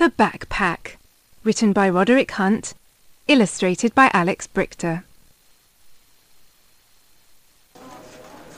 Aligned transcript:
The 0.00 0.08
Backpack, 0.08 0.96
written 1.44 1.74
by 1.74 1.90
Roderick 1.90 2.30
Hunt, 2.30 2.72
illustrated 3.28 3.94
by 3.94 4.10
Alex 4.14 4.46
Brychta. 4.46 5.02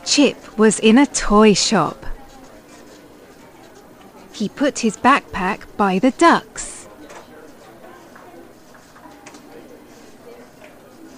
Chip 0.04 0.56
was 0.56 0.78
in 0.78 0.96
a 0.98 1.04
toy 1.04 1.52
shop. 1.52 2.06
He 4.32 4.48
put 4.48 4.78
his 4.78 4.96
backpack 4.96 5.62
by 5.76 5.98
the 5.98 6.12
ducks. 6.12 6.86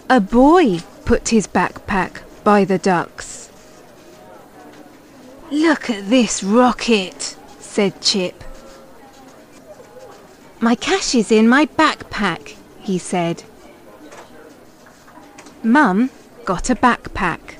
A 0.09 0.20
boy 0.20 0.79
put 1.04 1.29
his 1.29 1.46
backpack 1.46 2.22
by 2.43 2.64
the 2.64 2.79
ducks. 2.79 3.50
Look 5.50 5.91
at 5.91 6.09
this 6.09 6.43
rocket, 6.43 7.36
said 7.61 8.00
Chip. 8.00 8.43
My 10.64 10.74
cash 10.74 11.14
is 11.14 11.30
in 11.30 11.46
my 11.46 11.66
backpack, 11.66 12.54
he 12.80 12.96
said. 12.96 13.42
Mum 15.62 16.09
got 16.46 16.70
a 16.70 16.74
backpack. 16.74 17.56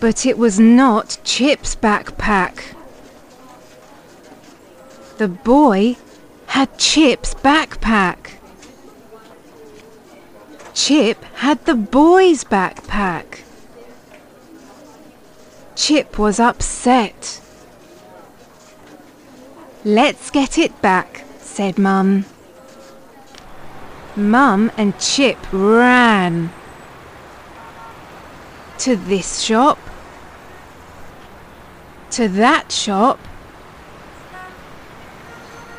But 0.00 0.24
it 0.24 0.38
was 0.38 0.58
not 0.58 1.18
Chip's 1.24 1.76
backpack. 1.76 2.74
The 5.18 5.28
boy 5.28 5.98
had 6.46 6.78
Chip's 6.78 7.34
backpack. 7.34 8.38
Chip 10.72 11.22
had 11.44 11.62
the 11.66 11.74
boy's 11.74 12.44
backpack. 12.44 13.42
Chip 15.76 16.18
was 16.18 16.40
upset. 16.40 17.41
Let's 19.84 20.30
get 20.30 20.58
it 20.58 20.80
back, 20.80 21.24
said 21.38 21.76
Mum. 21.76 22.24
Mum 24.14 24.70
and 24.76 24.96
Chip 25.00 25.38
ran 25.52 26.52
to 28.78 28.94
this 28.94 29.40
shop, 29.40 29.78
to 32.12 32.28
that 32.28 32.70
shop. 32.70 33.18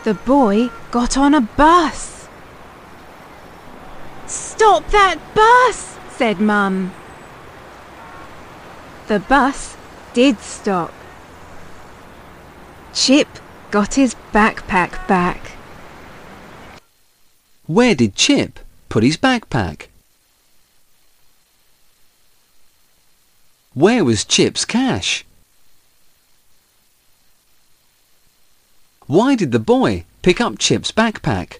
The 0.03 0.15
boy 0.15 0.69
got 0.91 1.15
on 1.15 1.33
a 1.33 1.39
bus. 1.39 2.27
Stop 4.27 4.89
that 4.89 5.17
bus, 5.33 5.97
said 6.17 6.41
Mum. 6.41 6.93
The 9.07 9.19
bus 9.21 9.77
did 10.13 10.39
stop. 10.39 10.91
Chip 12.93 13.29
got 13.73 13.95
his 13.95 14.15
backpack 14.31 15.07
back. 15.07 15.53
Where 17.65 17.95
did 17.95 18.13
Chip 18.13 18.59
put 18.87 19.01
his 19.01 19.17
backpack? 19.17 19.87
Where 23.73 24.05
was 24.05 24.25
Chip's 24.25 24.63
cash? 24.63 25.25
Why 29.07 29.33
did 29.33 29.51
the 29.51 29.65
boy 29.75 30.05
pick 30.21 30.39
up 30.39 30.59
Chip's 30.59 30.91
backpack? 30.91 31.57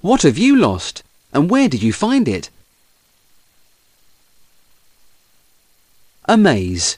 What 0.00 0.22
have 0.22 0.38
you 0.38 0.56
lost 0.56 1.02
and 1.34 1.50
where 1.50 1.68
did 1.68 1.82
you 1.82 1.92
find 1.92 2.26
it? 2.26 2.48
Amaze. 6.24 6.96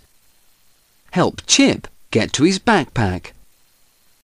Help 1.11 1.43
Chip 1.47 1.89
get 2.11 2.33
to 2.35 2.45
his 2.45 2.59
backpack. 2.59 3.33